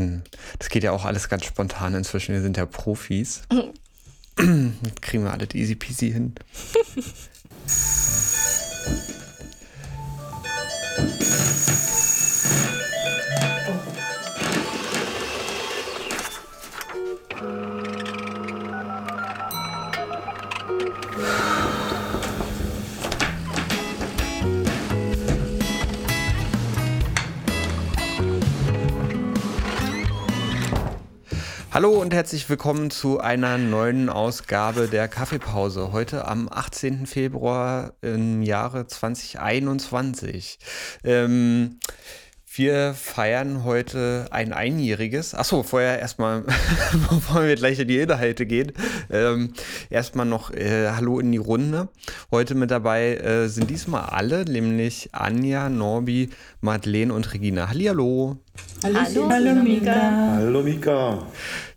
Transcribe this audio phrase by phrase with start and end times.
[0.00, 0.22] kann,
[0.58, 2.34] das geht ja auch alles ganz spontan inzwischen.
[2.34, 3.42] Wir sind ja Profis.
[4.36, 6.34] Kriegen wir alles easy peasy hin.
[31.72, 35.92] Hallo und herzlich willkommen zu einer neuen Ausgabe der Kaffeepause.
[35.92, 37.06] Heute am 18.
[37.06, 40.58] Februar im Jahre 2021.
[41.04, 41.78] Ähm,
[42.60, 45.34] wir feiern heute ein Einjähriges.
[45.34, 46.44] Achso, vorher erstmal,
[47.10, 48.72] bevor wir gleich in die Inhalte gehen,
[49.10, 49.54] ähm,
[49.88, 51.88] erstmal noch äh, Hallo in die Runde.
[52.30, 56.28] Heute mit dabei äh, sind diesmal alle, nämlich Anja, Norbi,
[56.60, 57.70] Madeleine und Regina.
[57.70, 58.36] Hallihallo.
[58.82, 60.34] Hallo, Hallo Mika.
[60.34, 61.26] Hallo Mika.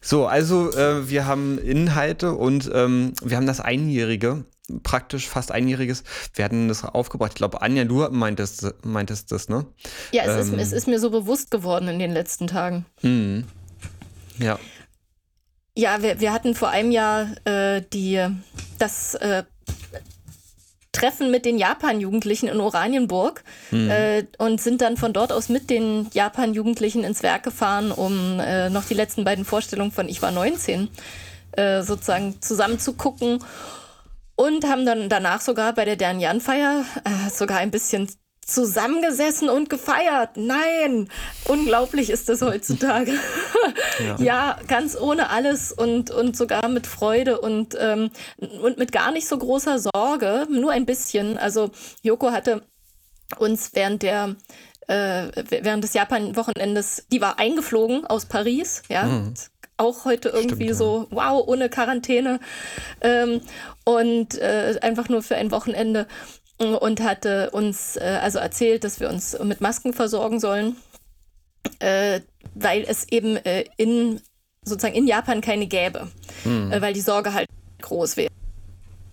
[0.01, 4.43] So, also äh, wir haben Inhalte und ähm, wir haben das Einjährige
[4.81, 6.03] praktisch fast einjähriges
[6.35, 7.31] werden das aufgebracht.
[7.33, 9.65] Ich glaube, Anja, du meintest, meintest das, ne?
[10.11, 12.85] Ja, es, ähm, ist, es ist mir so bewusst geworden in den letzten Tagen.
[13.01, 13.45] Mhm.
[14.39, 14.59] Ja.
[15.75, 18.23] Ja, wir, wir hatten vor einem Jahr äh, die,
[18.77, 19.43] das äh,
[20.91, 23.89] Treffen mit den Japan-Jugendlichen in Oranienburg mhm.
[23.89, 28.69] äh, und sind dann von dort aus mit den Japan-Jugendlichen ins Werk gefahren, um äh,
[28.69, 30.89] noch die letzten beiden Vorstellungen von Ich war 19
[31.53, 33.43] äh, sozusagen zusammen zu gucken
[34.43, 38.09] und haben dann danach sogar bei der deren Jan-Feier äh, sogar ein bisschen
[38.45, 40.31] zusammengesessen und gefeiert.
[40.35, 41.07] Nein,
[41.45, 43.13] unglaublich ist das heutzutage.
[43.99, 44.15] ja.
[44.19, 44.59] ja.
[44.67, 48.11] ganz ohne alles und, und sogar mit Freude und, ähm,
[48.61, 51.37] und mit gar nicht so großer Sorge, nur ein bisschen.
[51.37, 51.71] Also
[52.01, 52.63] Joko hatte
[53.37, 54.35] uns während der
[54.87, 59.33] äh, während des Japan-Wochenendes, die war eingeflogen aus Paris, ja, mhm
[59.83, 62.39] auch heute irgendwie Stimmt, so, wow, ohne Quarantäne
[63.01, 63.41] ähm,
[63.85, 66.07] und äh, einfach nur für ein Wochenende
[66.57, 70.77] und hatte uns äh, also erzählt, dass wir uns mit Masken versorgen sollen,
[71.79, 72.21] äh,
[72.53, 74.21] weil es eben äh, in
[74.63, 76.07] sozusagen in Japan keine gäbe,
[76.43, 76.71] hm.
[76.71, 77.47] Äh, weil die Sorge halt
[77.81, 78.31] groß wäre.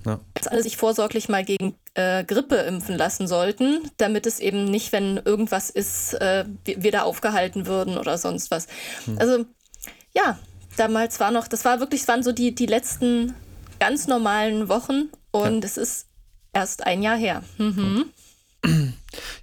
[0.06, 0.20] Ja.
[0.34, 4.92] Dass alle sich vorsorglich mal gegen äh, Grippe impfen lassen sollten, damit es eben nicht,
[4.92, 8.66] wenn irgendwas ist, äh, wir, wir, da aufgehalten würden oder sonst was.
[9.04, 9.18] Hm.
[9.18, 9.44] Also
[10.14, 10.38] ja,
[10.76, 13.34] damals war noch, das war wirklich, es waren so die, die letzten
[13.78, 15.66] ganz normalen Wochen und ja.
[15.66, 16.06] es ist
[16.52, 17.42] erst ein Jahr her.
[17.58, 18.06] Mhm.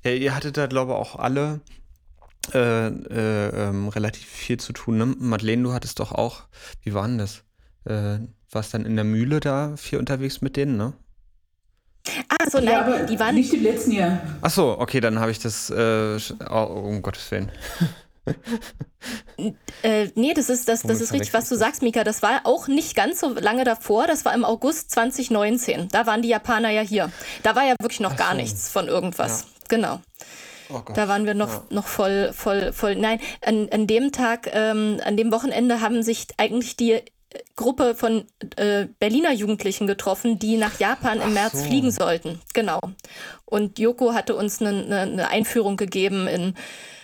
[0.03, 1.59] Ja, ihr hattet da, glaube ich, auch alle
[2.53, 4.97] äh, äh, ähm, relativ viel zu tun.
[4.97, 5.05] Ne?
[5.05, 6.43] Madeleine, du hattest doch auch,
[6.83, 7.43] wie war denn das?
[7.83, 8.19] Äh,
[8.51, 10.93] warst dann in der Mühle da viel unterwegs mit denen, ne?
[12.29, 14.21] Ah, so, nein, ja, die waren nicht im letzten Jahr.
[14.41, 16.17] Ach so, okay, dann habe ich das, äh,
[16.49, 17.51] oh, um Gottes Willen.
[19.83, 22.03] Äh, nee, das ist, das, das ist richtig, was du sagst, Mika.
[22.03, 24.07] Das war auch nicht ganz so lange davor.
[24.07, 25.89] Das war im August 2019.
[25.89, 27.11] Da waren die Japaner ja hier.
[27.43, 28.37] Da war ja wirklich noch Ach gar so.
[28.37, 29.41] nichts von irgendwas.
[29.41, 29.47] Ja.
[29.69, 30.01] Genau.
[30.69, 31.63] Oh da waren wir noch, ja.
[31.69, 32.95] noch voll, voll, voll.
[32.95, 37.03] Nein, an, an dem Tag, ähm, an dem Wochenende haben sich eigentlich die äh,
[37.55, 38.25] Gruppe von
[38.57, 41.65] äh, Berliner Jugendlichen getroffen, die nach Japan im Ach März so.
[41.65, 42.41] fliegen sollten.
[42.53, 42.81] Genau.
[43.45, 46.53] Und Joko hatte uns eine, eine, eine Einführung gegeben in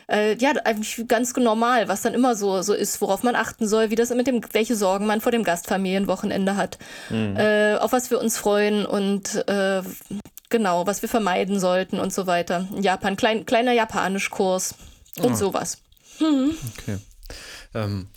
[0.09, 3.89] äh, ja, eigentlich ganz normal, was dann immer so, so ist, worauf man achten soll,
[3.89, 6.77] wie das mit dem, welche Sorgen man vor dem Gastfamilienwochenende hat,
[7.09, 7.35] mhm.
[7.37, 9.81] äh, auf was wir uns freuen und äh,
[10.49, 12.67] genau, was wir vermeiden sollten und so weiter.
[12.79, 14.75] Japan, klein, kleiner Japanischkurs
[15.19, 15.35] und oh.
[15.35, 15.77] sowas.
[16.19, 16.55] Mhm.
[16.77, 16.97] Okay.
[17.73, 18.07] Ähm,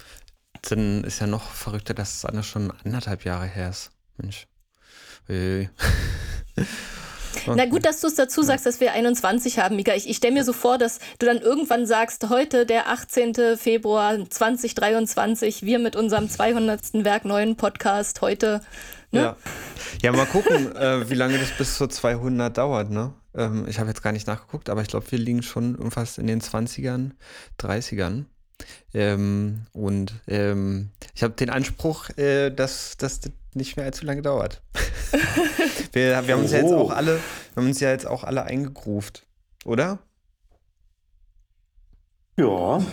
[0.62, 3.90] dann ist ja noch verrückter, dass es alles schon anderthalb Jahre her ist.
[4.16, 4.46] Mensch.
[7.46, 9.94] Na gut, dass du es dazu sagst, dass wir 21 haben, Mika.
[9.94, 13.56] Ich, ich stelle mir so vor, dass du dann irgendwann sagst, heute, der 18.
[13.56, 17.04] Februar 2023, wir mit unserem 200.
[17.04, 18.60] Werk neuen Podcast heute.
[19.10, 19.20] Ne?
[19.20, 19.36] Ja.
[20.02, 22.90] ja, mal gucken, äh, wie lange das bis zu 200 dauert.
[22.90, 23.12] Ne?
[23.34, 26.26] Ähm, ich habe jetzt gar nicht nachgeguckt, aber ich glaube, wir liegen schon fast in
[26.26, 27.12] den 20ern,
[27.60, 28.24] 30ern.
[28.94, 33.20] Ähm, und ähm, ich habe den Anspruch, äh, dass das
[33.54, 34.62] nicht mehr allzu lange dauert.
[35.92, 38.44] wir, wir, haben uns ja jetzt auch alle, wir haben uns ja jetzt auch alle
[38.44, 39.26] eingegruft,
[39.64, 39.98] oder?
[42.38, 42.82] Ja.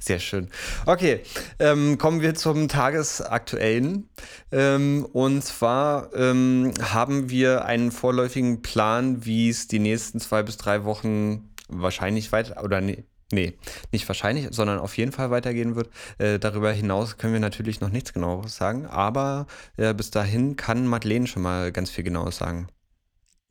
[0.00, 0.48] Sehr schön.
[0.86, 1.20] Okay,
[1.58, 4.08] ähm, kommen wir zum Tagesaktuellen.
[4.52, 10.56] Ähm, und zwar ähm, haben wir einen vorläufigen Plan, wie es die nächsten zwei bis
[10.56, 13.54] drei Wochen wahrscheinlich weiter, oder nee, nee,
[13.90, 15.90] nicht wahrscheinlich, sondern auf jeden Fall weitergehen wird.
[16.18, 19.46] Äh, darüber hinaus können wir natürlich noch nichts genaueres sagen, aber
[19.76, 22.68] äh, bis dahin kann Madeleine schon mal ganz viel genaues sagen.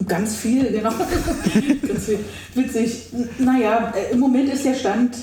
[0.07, 0.91] Ganz viel, genau.
[1.87, 2.19] Ganz viel.
[2.55, 3.07] Witzig.
[3.37, 5.15] Naja, äh, im Moment ist der Stand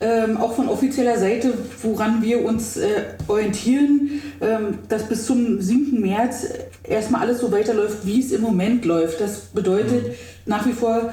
[0.00, 6.00] ähm, auch von offizieller Seite, woran wir uns äh, orientieren, ähm, dass bis zum 7.
[6.00, 6.46] März
[6.84, 9.20] erstmal alles so weiterläuft, wie es im Moment läuft.
[9.20, 10.14] Das bedeutet mhm.
[10.46, 11.12] Nach wie vor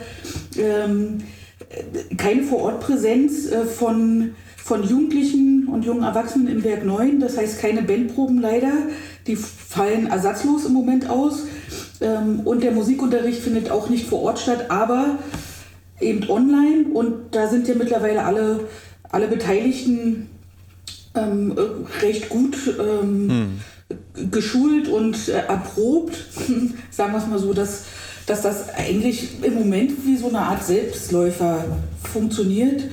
[0.58, 1.20] ähm,
[2.18, 7.20] keine Vorortpräsenz äh, von, von Jugendlichen und jungen Erwachsenen im Werk 9.
[7.20, 8.72] Das heißt keine Bandproben leider.
[9.26, 11.44] Die fallen ersatzlos im Moment aus.
[12.00, 15.20] Ähm, und der Musikunterricht findet auch nicht vor Ort statt, aber
[16.00, 16.86] eben online.
[16.94, 18.62] Und da sind ja mittlerweile alle,
[19.10, 20.30] alle Beteiligten
[21.16, 21.56] ähm,
[22.02, 23.60] recht gut ähm,
[23.90, 24.32] hm.
[24.32, 26.16] geschult und äh, erprobt.
[26.92, 27.86] Sagen wir es mal so, dass,
[28.28, 31.66] dass das eigentlich im Moment wie so eine Art Selbstläufer
[32.04, 32.84] funktioniert.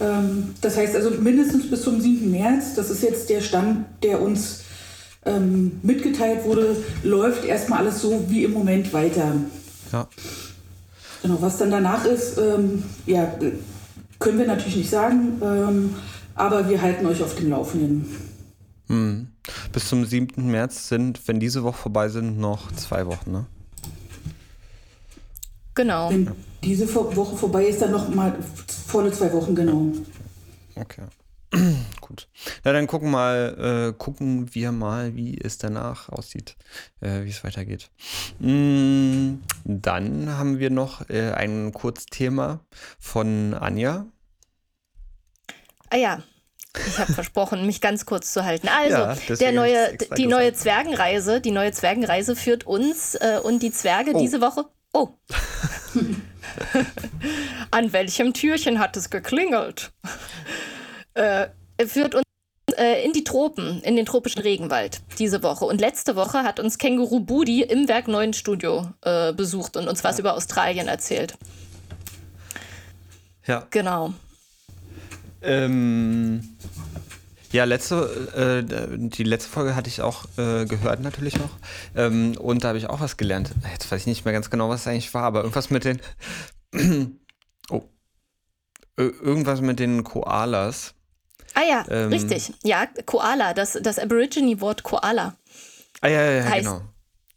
[0.00, 2.28] Ähm, das heißt also mindestens bis zum 7.
[2.28, 4.62] März, das ist jetzt der Stand, der uns
[5.26, 9.34] ähm, mitgeteilt wurde, läuft erstmal alles so wie im Moment weiter.
[9.92, 10.08] Ja.
[11.22, 13.34] Genau, was dann danach ist, ähm, ja,
[14.18, 15.94] können wir natürlich nicht sagen, ähm,
[16.34, 18.06] aber wir halten euch auf dem Laufenden.
[18.86, 19.28] Hm.
[19.74, 20.50] Bis zum 7.
[20.50, 23.46] März sind, wenn diese Woche vorbei sind, noch zwei Wochen, ne?
[25.80, 26.10] Genau.
[26.10, 26.30] Wenn
[26.62, 28.36] diese Woche vorbei ist, dann noch mal
[28.86, 29.86] volle zwei Wochen, genau.
[30.74, 31.04] Okay.
[32.02, 32.28] Gut.
[32.64, 36.56] Na, dann gucken mal, äh, gucken wir mal, wie es danach aussieht,
[37.00, 37.88] äh, wie es weitergeht.
[38.40, 42.60] Mm, dann haben wir noch äh, ein Kurzthema
[42.98, 44.04] von Anja.
[45.88, 46.22] Ah ja,
[46.86, 48.68] ich habe versprochen, mich ganz kurz zu halten.
[48.68, 53.72] Also, ja, der neue, die neue Zwergenreise, die neue Zwergenreise führt uns äh, und die
[53.72, 54.20] Zwerge oh.
[54.20, 54.66] diese Woche.
[54.92, 55.08] Oh.
[57.70, 59.92] An welchem Türchen hat es geklingelt?
[61.14, 61.46] äh,
[61.86, 62.24] führt uns
[62.76, 65.64] äh, in die Tropen, in den tropischen Regenwald diese Woche.
[65.64, 70.02] Und letzte Woche hat uns Känguru Budi im Werk 9 Studio äh, besucht und uns
[70.04, 70.20] was ja.
[70.20, 71.34] über Australien erzählt.
[73.46, 73.66] Ja.
[73.70, 74.12] Genau.
[75.42, 76.56] Ähm,
[77.52, 81.50] ja, letzte, äh, die letzte Folge hatte ich auch äh, gehört natürlich noch.
[81.96, 83.52] Ähm, und da habe ich auch was gelernt.
[83.72, 86.00] Jetzt weiß ich nicht mehr ganz genau, was es eigentlich war, aber irgendwas mit den.
[87.70, 87.82] oh.
[88.96, 90.94] Irgendwas mit den Koalas.
[91.54, 92.52] Ah ja, ähm, richtig.
[92.62, 95.34] Ja, Koala, das, das Aborigine-Wort Koala.
[96.00, 96.82] Ah ja, ja, ja heißt, genau.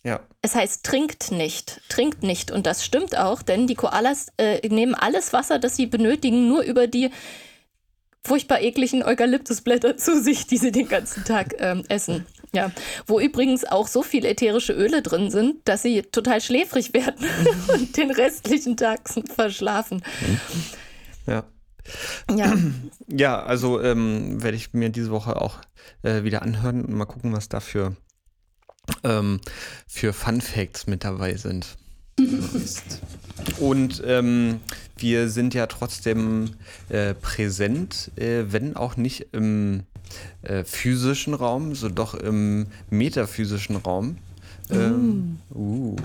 [0.04, 0.19] Ja.
[0.42, 2.51] Es heißt trinkt nicht, trinkt nicht.
[2.51, 6.62] Und das stimmt auch, denn die Koalas äh, nehmen alles Wasser, das sie benötigen, nur
[6.62, 7.09] über die
[8.25, 12.25] furchtbar ekligen Eukalyptusblätter zu sich, die sie den ganzen Tag ähm, essen.
[12.53, 12.71] Ja,
[13.07, 17.25] wo übrigens auch so viele ätherische Öle drin sind, dass sie total schläfrig werden
[17.73, 20.03] und den restlichen Tag verschlafen.
[21.25, 21.43] Ja.
[22.33, 22.55] Ja.
[23.07, 25.57] Ja, also ähm, werde ich mir diese Woche auch
[26.03, 27.95] äh, wieder anhören und mal gucken, was da für,
[29.03, 29.41] ähm,
[29.87, 31.77] für Fun Facts mit dabei sind.
[33.60, 34.60] Und ähm,
[34.98, 36.51] wir sind ja trotzdem
[36.89, 39.83] äh, präsent, äh, wenn auch nicht im
[40.44, 44.18] äh, physischen Raum, so doch im metaphysischen Raum.
[44.69, 45.95] Ähm, uh.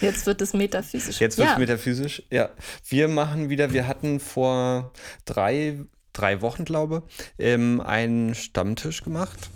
[0.00, 1.20] Jetzt wird es metaphysisch.
[1.20, 1.58] Jetzt wird es ja.
[1.58, 2.50] metaphysisch, ja.
[2.88, 4.92] Wir machen wieder, wir hatten vor
[5.24, 5.80] drei,
[6.12, 9.50] drei Wochen, glaube ich, ähm, einen Stammtisch gemacht.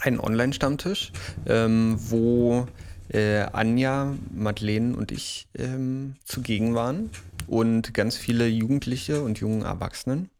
[0.00, 1.12] Einen Online-Stammtisch,
[1.46, 2.66] ähm, wo
[3.08, 7.10] äh, Anja, Madeleine und ich ähm, zugegen waren
[7.46, 10.30] und ganz viele Jugendliche und jungen Erwachsenen.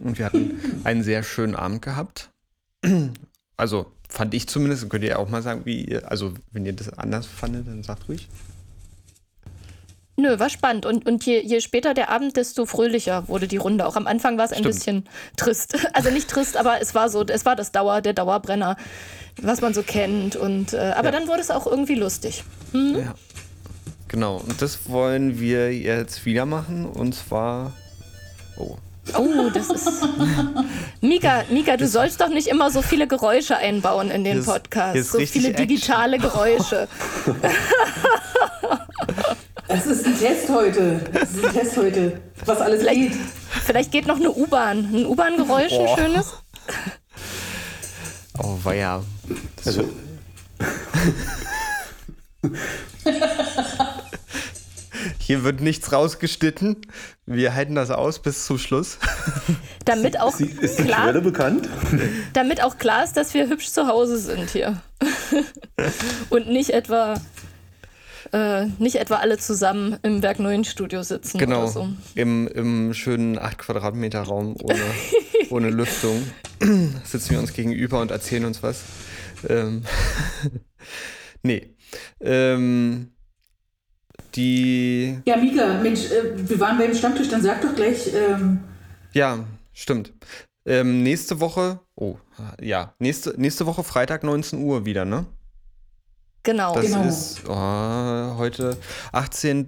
[0.00, 2.30] Und wir hatten einen sehr schönen Abend gehabt.
[3.56, 6.90] Also fand ich zumindest, könnt ihr auch mal sagen, wie ihr, also wenn ihr das
[6.98, 8.28] anders fandet, dann sagt ruhig.
[10.16, 10.86] Nö, war spannend.
[10.86, 13.86] Und, und je, je später der Abend, desto fröhlicher wurde die Runde.
[13.86, 14.74] Auch am Anfang war es ein Stimmt.
[14.74, 15.76] bisschen trist.
[15.92, 18.76] Also nicht trist, aber es war so, es war das Dauer, der Dauerbrenner,
[19.40, 20.36] was man so kennt.
[20.36, 21.12] Und, äh, aber ja.
[21.12, 22.44] dann wurde es auch irgendwie lustig.
[22.72, 22.96] Hm?
[22.98, 23.14] Ja.
[24.08, 24.36] Genau.
[24.36, 26.86] Und das wollen wir jetzt wieder machen.
[26.86, 27.72] Und zwar.
[28.56, 28.76] Oh,
[29.14, 29.88] Oh, das ist.
[31.00, 35.12] Mika, Mika, du sollst doch nicht immer so viele Geräusche einbauen in den Podcast.
[35.12, 36.32] So viele digitale Action.
[36.32, 36.88] Geräusche.
[39.76, 41.00] Das ist ein Test heute.
[41.12, 42.18] Das ist ein Test heute.
[42.46, 43.20] Was alles vielleicht, geht.
[43.64, 44.78] Vielleicht geht noch eine U-Bahn.
[44.90, 45.96] Ein U-Bahn-Geräusch, ein oh.
[45.96, 46.34] schönes.
[48.38, 49.02] Oh, war ja.
[49.66, 49.86] Also.
[55.18, 56.78] Hier wird nichts rausgeschnitten.
[57.26, 58.96] Wir halten das aus bis zum Schluss.
[59.84, 61.68] Damit auch ist, ist klar, die bekannt?
[62.32, 64.80] Damit auch klar ist, dass wir hübsch zu Hause sind hier.
[66.30, 67.20] Und nicht etwa
[68.32, 71.88] äh, nicht etwa alle zusammen im Werk 9 Studio sitzen genau, oder so.
[72.14, 74.80] Im, im schönen 8 Quadratmeter Raum ohne,
[75.50, 76.22] ohne Lüftung
[77.04, 78.82] sitzen wir uns gegenüber und erzählen uns was.
[79.48, 79.82] Ähm,
[81.42, 81.74] nee.
[82.20, 83.12] Ähm,
[84.34, 85.18] die.
[85.24, 88.12] Ja, Mika, Mensch, äh, wir waren beim Stammtisch, dann sag doch gleich.
[88.14, 88.60] Ähm
[89.12, 90.12] ja, stimmt.
[90.66, 92.16] Ähm, nächste Woche, oh,
[92.60, 95.26] ja, nächste, nächste Woche Freitag 19 Uhr wieder, ne?
[96.46, 96.74] Genau.
[96.76, 97.02] Das genau.
[97.02, 98.76] ist oh, heute
[99.10, 99.66] 18.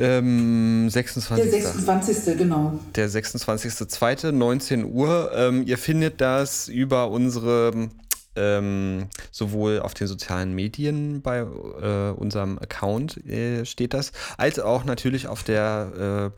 [0.00, 1.50] Ähm, 26.
[1.50, 2.36] Der 26.
[2.36, 2.78] genau.
[2.94, 4.30] Der 26.02.
[4.30, 5.32] 19 Uhr.
[5.34, 7.88] Ähm, ihr findet das über unsere
[8.36, 14.84] ähm, sowohl auf den sozialen Medien bei äh, unserem Account äh, steht das, als auch
[14.84, 16.32] natürlich auf der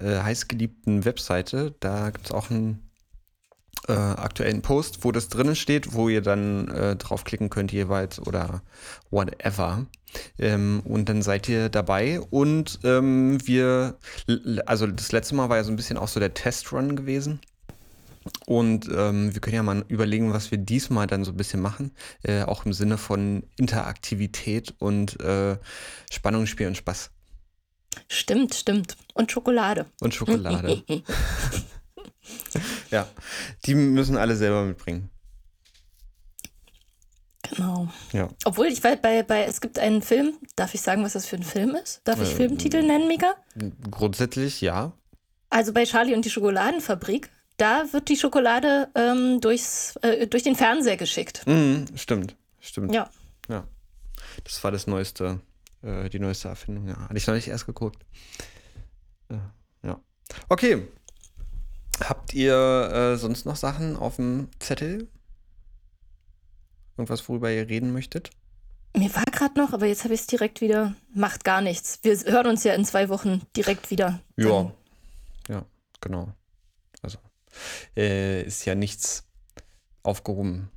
[0.00, 1.74] äh heißgeliebten Webseite.
[1.80, 2.83] Da gibt es auch einen
[3.88, 8.62] äh, aktuellen Post, wo das drinnen steht, wo ihr dann äh, draufklicken könnt jeweils oder
[9.10, 9.86] whatever.
[10.38, 13.98] Ähm, und dann seid ihr dabei und ähm, wir,
[14.66, 17.40] also das letzte Mal war ja so ein bisschen auch so der Testrun gewesen.
[18.46, 21.92] Und ähm, wir können ja mal überlegen, was wir diesmal dann so ein bisschen machen.
[22.22, 25.58] Äh, auch im Sinne von Interaktivität und äh,
[26.10, 27.10] Spannungsspiel und Spaß.
[28.08, 28.96] Stimmt, stimmt.
[29.12, 29.86] Und Schokolade.
[30.00, 30.82] Und Schokolade.
[32.94, 33.08] ja,
[33.66, 35.10] die müssen alle selber mitbringen.
[37.50, 37.88] Genau.
[38.12, 38.30] Ja.
[38.44, 41.36] Obwohl, ich weiß, bei, bei, es gibt einen Film, darf ich sagen, was das für
[41.36, 42.00] ein Film ist?
[42.04, 43.34] Darf ich äh, Filmtitel nennen, Mika?
[43.90, 44.92] Grundsätzlich ja.
[45.50, 50.56] Also bei Charlie und die Schokoladenfabrik da wird die Schokolade ähm, durchs, äh, durch den
[50.56, 51.46] Fernseher geschickt.
[51.46, 52.92] Mhm, stimmt, stimmt.
[52.92, 53.08] Ja.
[53.48, 53.66] Ja.
[54.42, 55.40] Das war das neueste,
[55.82, 56.88] äh, die neueste Erfindung.
[56.88, 58.04] Ja, hatte ich noch nicht erst geguckt.
[59.28, 59.36] Äh,
[59.82, 60.00] ja.
[60.48, 60.88] Okay.
[62.00, 65.08] Habt ihr äh, sonst noch Sachen auf dem Zettel?
[66.96, 68.30] Irgendwas, worüber ihr reden möchtet?
[68.96, 70.94] Mir war gerade noch, aber jetzt habe ich es direkt wieder.
[71.12, 71.98] Macht gar nichts.
[72.02, 74.20] Wir hören uns ja in zwei Wochen direkt wieder.
[74.36, 74.70] Ja.
[75.48, 75.64] Ja,
[76.00, 76.32] genau
[77.96, 79.24] äh, ist ja nichts
[80.02, 80.70] aufgehoben.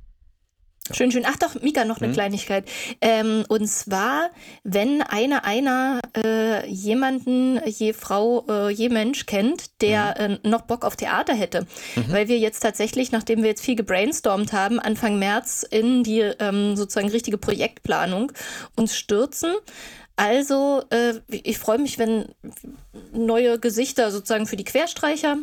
[0.88, 0.94] Ja.
[0.94, 1.24] Schön, schön.
[1.26, 2.12] Ach doch, Mika, noch eine mhm.
[2.12, 2.68] Kleinigkeit.
[3.00, 4.30] Ähm, und zwar,
[4.64, 10.38] wenn einer einer äh, jemanden, je Frau, äh, je Mensch kennt, der mhm.
[10.42, 11.66] äh, noch Bock auf Theater hätte.
[11.96, 12.12] Mhm.
[12.12, 16.76] Weil wir jetzt tatsächlich, nachdem wir jetzt viel gebrainstormt haben, Anfang März in die ähm,
[16.76, 18.32] sozusagen richtige Projektplanung
[18.76, 19.54] uns stürzen.
[20.16, 22.26] Also, äh, ich freue mich, wenn
[23.12, 25.36] neue Gesichter sozusagen für die Querstreicher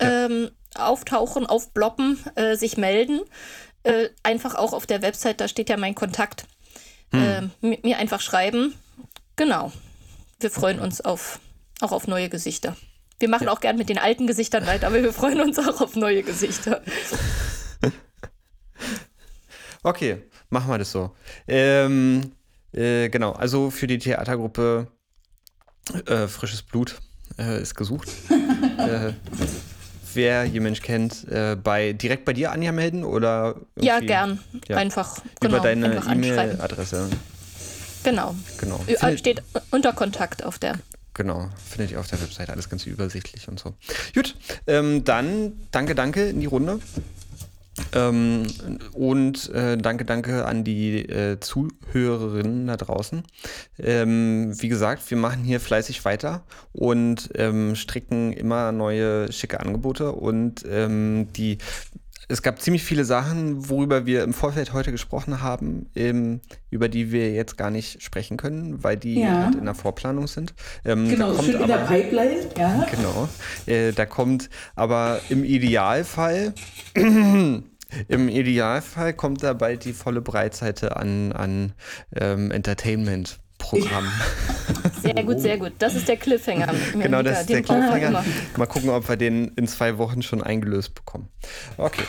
[0.00, 0.24] ja.
[0.24, 3.20] ähm, auftauchen, aufbloppen, äh, sich melden.
[3.84, 6.46] Äh, einfach auch auf der Website, da steht ja mein Kontakt.
[7.10, 7.50] Hm.
[7.62, 8.74] Äh, mir einfach schreiben.
[9.36, 9.72] Genau.
[10.40, 11.40] Wir freuen uns auf,
[11.80, 12.76] auch auf neue Gesichter.
[13.18, 13.52] Wir machen ja.
[13.52, 16.82] auch gern mit den alten Gesichtern weiter, aber wir freuen uns auch auf neue Gesichter.
[19.82, 21.14] okay, machen wir das so.
[21.46, 22.32] Ähm,
[22.72, 24.88] äh, genau, also für die Theatergruppe
[26.06, 27.00] äh, Frisches Blut
[27.38, 28.08] äh, ist gesucht.
[30.12, 33.56] äh, wer ihr Mensch kennt, äh, bei, direkt bei dir Anja melden oder?
[33.80, 34.40] Ja, gern.
[34.68, 34.76] Ja.
[34.76, 35.18] Einfach.
[35.40, 37.10] Genau, Über deine E-Mail-Adresse.
[38.04, 38.34] Genau.
[38.58, 38.78] genau.
[38.78, 40.78] Findet, Steht unter Kontakt auf der.
[41.14, 43.74] Genau, findet ihr auf der Website alles ganz übersichtlich und so.
[44.14, 44.34] Gut,
[44.66, 46.80] ähm, dann danke, danke in die Runde.
[47.94, 48.46] Ähm,
[48.92, 53.22] und äh, danke, danke an die äh, Zuhörerinnen da draußen.
[53.78, 60.12] Ähm, wie gesagt, wir machen hier fleißig weiter und ähm, stricken immer neue schicke Angebote
[60.12, 61.58] und ähm, die
[62.32, 67.12] es gab ziemlich viele Sachen, worüber wir im Vorfeld heute gesprochen haben, ähm, über die
[67.12, 69.44] wir jetzt gar nicht sprechen können, weil die ja.
[69.44, 70.54] halt in der Vorplanung sind.
[70.84, 72.86] Ähm, genau, kommt aber, in der Pipeline, ja.
[72.90, 73.28] Genau.
[73.66, 76.54] Äh, da kommt aber im Idealfall
[78.08, 81.72] im Idealfall kommt da bald die volle Breitseite an, an
[82.16, 83.38] ähm, Entertainment.
[83.62, 84.04] Programm.
[85.02, 85.72] Sehr gut, sehr gut.
[85.78, 86.68] Das ist der Cliffhanger.
[86.92, 88.24] Genau, das ist der Cliffhanger.
[88.56, 91.28] Mal gucken, ob wir den in zwei Wochen schon eingelöst bekommen.
[91.76, 92.04] Okay.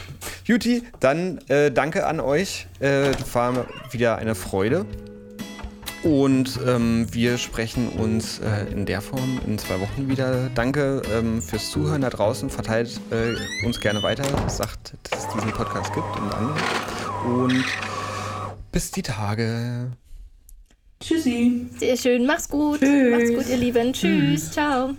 [0.45, 2.67] Juti, dann äh, danke an euch.
[2.79, 4.85] Äh, war wieder eine Freude.
[6.03, 10.49] Und ähm, wir sprechen uns äh, in der Form in zwei Wochen wieder.
[10.53, 12.49] Danke ähm, fürs Zuhören da draußen.
[12.49, 14.23] Verteilt äh, uns gerne weiter.
[14.49, 16.55] Sagt, dass es diesen Podcast gibt und andere.
[17.25, 17.65] Und
[18.71, 19.91] bis die Tage.
[21.03, 21.65] Tschüssi.
[21.77, 22.25] Sehr schön.
[22.25, 22.79] Mach's gut.
[22.79, 23.11] Tschüss.
[23.11, 23.91] Mach's gut, ihr Lieben.
[23.93, 24.51] Tschüss.
[24.51, 24.91] Ciao.